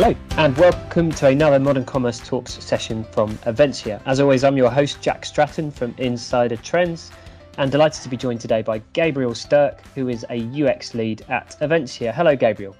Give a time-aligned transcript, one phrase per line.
[0.00, 4.00] Hello, and welcome to another Modern Commerce Talks session from Avensia.
[4.06, 7.10] As always, I'm your host, Jack Stratton from Insider Trends,
[7.56, 11.56] and delighted to be joined today by Gabriel Sturk, who is a UX lead at
[11.60, 12.14] Avensia.
[12.14, 12.76] Hello, Gabriel.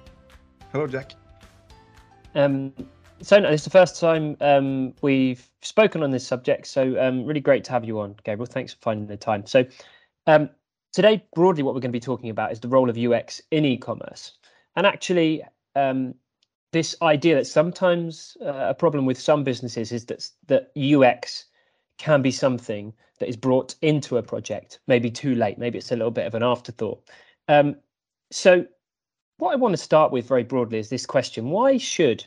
[0.71, 1.11] Hello, Jack.
[2.35, 2.71] Um,
[3.21, 7.25] so, no, this is the first time um, we've spoken on this subject, so um,
[7.25, 8.45] really great to have you on, Gabriel.
[8.49, 9.45] Thanks for finding the time.
[9.45, 9.65] So,
[10.25, 10.49] um,
[10.93, 13.65] today, broadly, what we're going to be talking about is the role of UX in
[13.65, 14.37] e commerce.
[14.77, 15.43] And actually,
[15.75, 16.15] um,
[16.71, 21.45] this idea that sometimes uh, a problem with some businesses is that that UX
[21.97, 25.95] can be something that is brought into a project, maybe too late, maybe it's a
[25.95, 27.03] little bit of an afterthought.
[27.47, 27.75] Um,
[28.31, 28.65] so,
[29.37, 32.25] what I want to start with very broadly is this question: Why should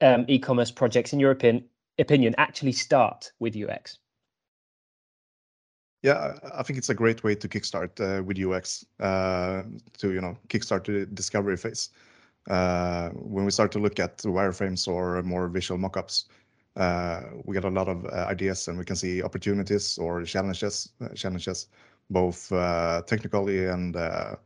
[0.00, 1.64] um, e-commerce projects, in your opinion,
[1.98, 3.98] opinion, actually start with UX?
[6.02, 9.62] Yeah, I think it's a great way to kickstart uh, with UX uh,
[9.98, 11.90] to you know kickstart the discovery phase.
[12.48, 16.24] Uh, when we start to look at wireframes or more visual mockups,
[16.76, 20.90] uh, we get a lot of uh, ideas and we can see opportunities or challenges,
[21.00, 21.68] uh, challenges
[22.10, 24.36] both uh, technically and uh,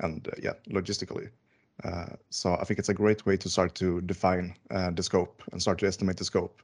[0.00, 1.28] and yeah, logistically.
[2.30, 5.78] so I think it's a great way to start to define the scope and start
[5.78, 6.62] to estimate the scope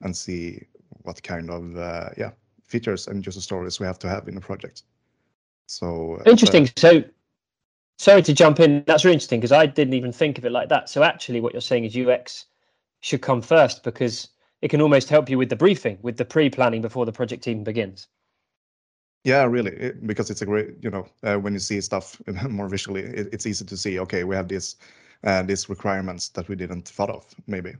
[0.00, 0.64] and see
[1.02, 1.76] what kind of
[2.16, 2.30] yeah
[2.64, 4.84] features and user stories we have to have in the project.
[5.66, 6.68] So interesting.
[8.00, 8.82] So sorry to jump in.
[8.86, 10.88] That's really interesting because I didn't even think of it like that.
[10.88, 12.46] So actually, what you're saying is UX
[13.00, 14.28] should come first because
[14.62, 17.62] it can almost help you with the briefing, with the pre-planning before the project even
[17.62, 18.08] begins.
[19.24, 22.70] Yeah, really, it, because it's a great, you know, uh, when you see stuff more
[22.70, 24.00] visually, it, it's easy to see.
[24.00, 24.76] Okay, we have this,
[25.24, 27.74] uh, these requirements that we didn't thought of, maybe,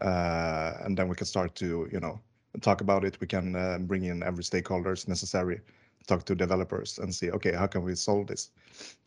[0.00, 2.18] uh, and then we can start to, you know,
[2.60, 3.20] talk about it.
[3.20, 5.60] We can uh, bring in every stakeholders necessary
[6.06, 8.50] talk to developers and see, okay, how can we solve this?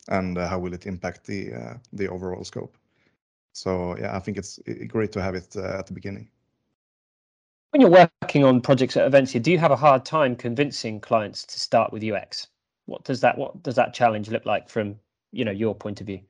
[0.08, 2.76] And uh, how will it impact the uh, the overall scope?
[3.52, 4.58] So yeah, I think it's
[4.88, 6.28] great to have it uh, at the beginning.
[7.70, 11.44] When you're working on projects at Avensia, do you have a hard time convincing clients
[11.46, 12.48] to start with UX?
[12.86, 14.96] What does that what does that challenge look like from
[15.32, 16.20] you know your point of view?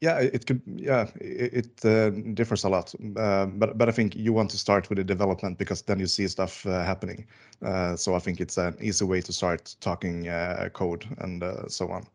[0.00, 0.62] Yeah, it could.
[0.66, 2.94] Yeah, it, it uh, differs a lot.
[3.16, 6.06] Uh, but but I think you want to start with the development because then you
[6.06, 7.26] see stuff uh, happening.
[7.62, 11.68] Uh, so I think it's an easy way to start talking uh, code and uh,
[11.68, 12.06] so on.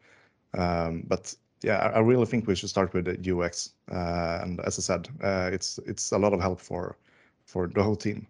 [0.58, 3.72] Um, but yeah, I, really think we should start with the UX.
[3.90, 5.08] and as I said,
[5.54, 6.98] it's it's a lot of help for
[7.46, 8.26] for the whole team.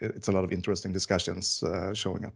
[0.00, 2.34] it's a lot of interesting discussions showing up.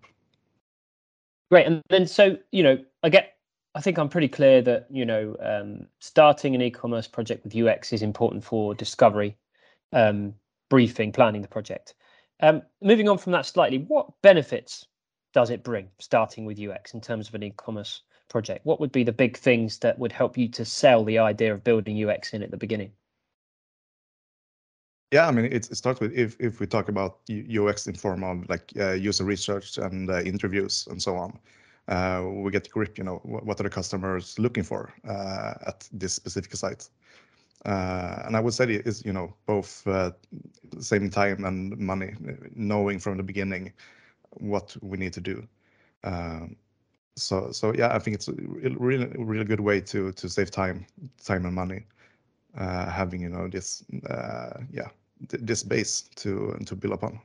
[1.51, 3.38] Great, and then so you know, I get
[3.75, 7.93] I think I'm pretty clear that you know um, starting an e-commerce project with UX
[7.93, 9.37] is important for discovery,
[9.93, 10.35] um,
[10.69, 11.95] briefing, planning the project.
[12.41, 14.87] Um, moving on from that slightly, what benefits
[15.35, 18.65] does it bring starting with UX in terms of an e-commerce project?
[18.65, 21.65] What would be the big things that would help you to sell the idea of
[21.65, 22.93] building UX in at the beginning?
[25.11, 28.49] Yeah, I mean, it, starts with if if we talk about UX in form of
[28.49, 31.39] like uh, user research and uh, interviews and so on
[31.89, 36.55] we get grip, you know, what are the customers looking for uh, at this specific
[36.55, 36.89] site.
[37.65, 39.87] Uh, and I would say it is, you know, both
[40.79, 42.15] saving time and money,
[42.55, 43.73] knowing from the beginning
[44.33, 45.47] what we need to do.
[46.05, 46.57] Um,
[47.17, 48.33] so so yeah, I think it's a
[48.79, 50.87] really really good way to to save time
[51.25, 51.85] time and money,
[52.57, 53.85] having you know this
[54.71, 54.89] yeah
[55.21, 57.21] this base to to build upon.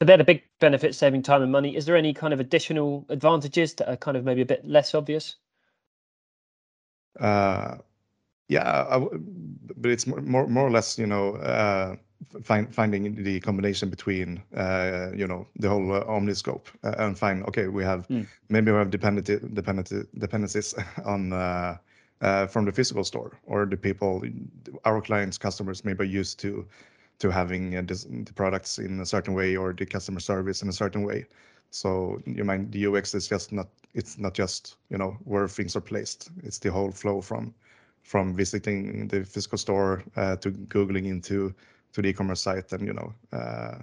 [0.00, 1.74] So they're the big benefits, saving time and money.
[1.74, 4.94] Is there any kind of additional advantages that are kind of maybe a bit less
[4.94, 5.36] obvious?
[7.18, 7.78] Uh,
[8.48, 9.06] yeah,
[9.76, 11.96] but it's more, more, more or less, you know, uh,
[12.42, 17.44] find, finding the combination between, uh, you know, the whole uh, omniscope uh, and find,
[17.46, 18.24] okay, we have mm.
[18.48, 21.76] maybe we have dependency, dependency, dependencies on uh,
[22.20, 24.22] uh, from the physical store or the people,
[24.84, 26.66] our clients, customers maybe used to
[27.18, 30.68] to having uh, this, the products in a certain way or the customer service in
[30.68, 31.26] a certain way.
[31.70, 35.76] So you mind the UX is just not it's not just you know where things
[35.76, 36.30] are placed.
[36.42, 37.54] It's the whole flow from
[38.02, 41.54] from visiting the physical store uh, to googling into
[41.92, 43.78] to the e-commerce site and you know uh,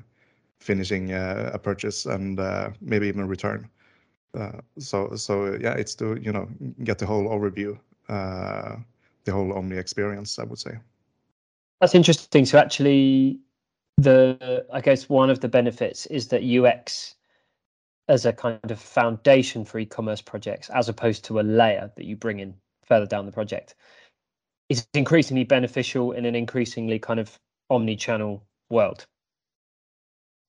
[0.60, 3.70] finishing uh, a purchase and uh, maybe even return.
[4.38, 6.48] Uh, so so yeah, it's to you know
[6.84, 7.78] get the whole overview,
[8.08, 10.40] the whole Omni experience.
[10.40, 10.80] I would say.
[11.86, 12.48] That's interesting.
[12.48, 13.38] So actually,
[13.98, 17.14] the I guess one of the benefits is that UX
[18.08, 22.16] as a kind of foundation for e-commerce projects, as opposed to a layer that you
[22.16, 22.56] bring in
[22.88, 23.76] further down the project,
[24.68, 27.38] is increasingly beneficial in an increasingly kind of
[27.70, 29.06] omni-channel world.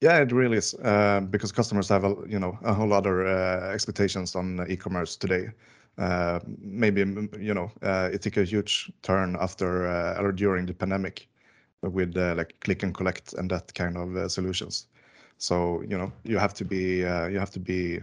[0.00, 3.74] Yeah, it really is uh, because customers have a you know a whole other uh,
[3.74, 5.50] expectations on e-commerce today.
[5.98, 7.00] Uh, maybe
[7.40, 11.26] you know uh, it took a huge turn after uh, or during the pandemic
[11.82, 14.88] with uh, like click and collect and that kind of uh, solutions.
[15.38, 18.00] So you know you have to be uh, you have to be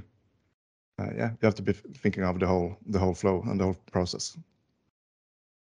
[0.99, 3.77] yeah you have to be thinking of the whole the whole flow and the whole
[3.91, 4.37] process.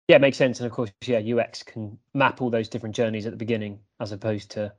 [0.08, 0.60] Yeah, it makes sense.
[0.60, 4.12] And of course, yeah, UX can map all those different journeys at the beginning as
[4.12, 4.72] opposed to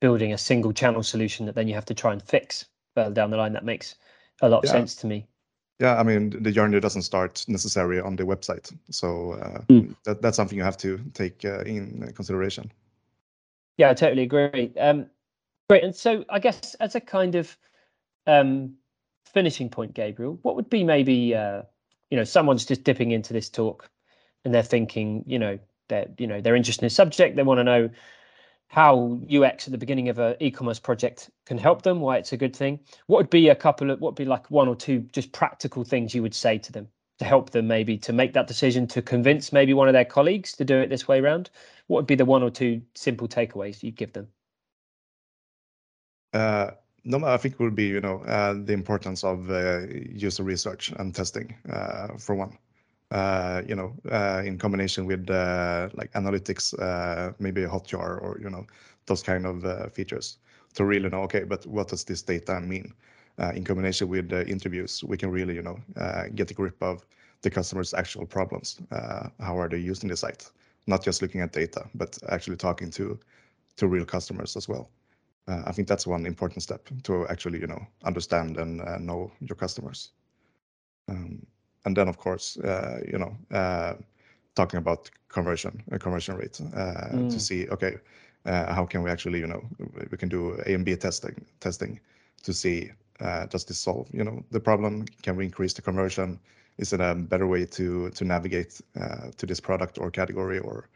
[0.00, 3.30] building a single channel solution that then you have to try and fix further down
[3.30, 3.52] the line.
[3.52, 3.96] That makes
[4.40, 5.26] a lot of sense to me.
[5.80, 9.94] Yeah, I mean the journey doesn't start necessarily on the website, so uh, mm.
[10.04, 12.70] that, that's something you have to take uh, in consideration.
[13.78, 14.72] Yeah, I totally agree.
[14.78, 15.06] Um,
[15.70, 17.56] great, and so I guess as a kind of
[18.26, 18.74] um,
[19.24, 21.62] finishing point, Gabriel, what would be maybe uh,
[22.10, 23.88] you know someone's just dipping into this talk
[24.44, 27.58] and they're thinking, you know, they're you know they're interested in the subject, they want
[27.58, 27.90] to know
[28.70, 32.36] how UX at the beginning of an e-commerce project can help them, why it's a
[32.36, 32.78] good thing.
[33.08, 35.82] What would be a couple of what would be like one or two just practical
[35.82, 36.86] things you would say to them
[37.18, 40.52] to help them maybe to make that decision to convince maybe one of their colleagues
[40.52, 41.50] to do it this way around?
[41.88, 44.28] What would be the one or two simple takeaways you'd give them?
[46.32, 46.70] Uh,
[47.02, 49.80] no, I think would be you know uh, the importance of uh,
[50.12, 52.56] user research and testing uh, for one.
[53.10, 56.72] Uh, you know, uh, in combination with uh, like analytics,
[57.40, 58.64] maybe a Hotjar or, you know,
[59.06, 60.38] those kind of features
[60.74, 62.94] to really know, okay, but what does this data mean?
[63.54, 65.80] In combination with interviews, we can really, you know,
[66.36, 67.04] get a grip of
[67.42, 68.80] the customer's actual problems.
[69.40, 70.48] How are they using the site?
[70.86, 73.18] Not just looking at data, but actually talking to
[73.76, 74.90] to real customers as well.
[75.48, 80.12] I think that's one important step to actually, you know, understand and know your customers.
[81.08, 81.44] Um,
[81.84, 83.94] and then of course, uh, you know, uh,
[84.54, 87.30] talking about conversion, conversion rate mm.
[87.30, 87.96] to see, okay,
[88.44, 89.62] how can we actually, you know,
[90.10, 92.00] we can do A and B testing testing
[92.42, 92.90] to see
[93.50, 95.04] does this solve, you know, the problem?
[95.22, 96.40] Can we increase the conversion?
[96.78, 98.80] Is it a better way to to navigate
[99.36, 100.88] to this product or category or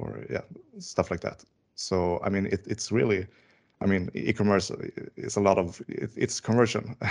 [0.00, 0.42] or yeah,
[0.78, 1.44] stuff like that.
[1.74, 3.26] So I mean, it, it's really,
[3.80, 4.70] I mean, e-commerce
[5.16, 6.96] is a lot of it, it's conversion.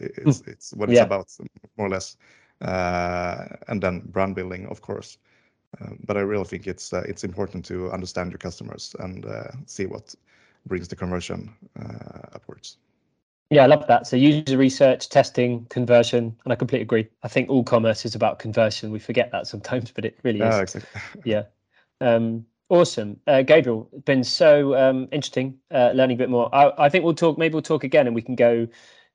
[0.00, 0.50] it's hmm.
[0.50, 1.04] it's what it's yeah.
[1.04, 1.28] about
[1.76, 2.16] more or less.
[2.60, 5.18] Uh, and then brand building, of course.
[5.80, 9.26] Uh, but I really think it's uh, it's important to understand your customers and
[9.66, 10.14] see what
[10.66, 11.54] brings the conversion
[12.32, 12.78] upwards.
[13.50, 14.06] Yeah, I love that.
[14.06, 17.08] So user research, testing, conversion, and I completely agree.
[17.22, 18.90] I think all commerce is about conversion.
[18.90, 20.54] We forget that sometimes, but it really is.
[20.54, 21.00] Oh, exactly.
[21.24, 21.44] yeah.
[22.02, 23.88] Um, awesome, uh, Gabriel.
[23.92, 26.54] It's been so um, interesting uh, learning a bit more.
[26.54, 27.38] I, I, think we'll talk.
[27.38, 28.68] Maybe we'll talk again, and we can go.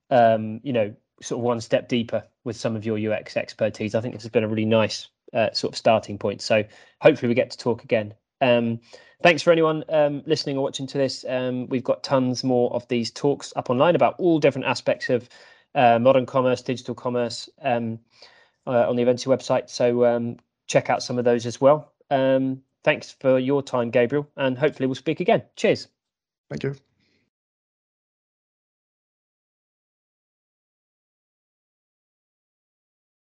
[0.10, 3.96] Um, you know, sort of one step deeper with some of your UX expertise.
[3.96, 6.42] I think this has been a really nice uh, sort of starting point.
[6.42, 6.64] So
[7.02, 8.14] hopefully we get to talk again.
[8.42, 8.80] Um,
[9.22, 11.26] thanks for anyone um, listening or watching to this.
[11.28, 15.30] Um, we've got tons more of these talks up online about all different aspects of
[15.76, 18.00] uh, modern commerce, digital commerce um,
[18.68, 19.70] uh, on the Avensia website.
[19.70, 20.38] So um,
[20.68, 21.94] check out some of those as well.
[22.12, 25.44] Um, thanks for your time, Gabriel, and hopefully we'll speak again.
[25.56, 25.88] Cheers.
[26.50, 26.76] Thank you.